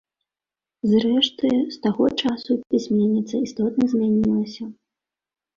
[0.93, 4.63] Зрэшты, з таго часу пісьменніца істотна змянілася.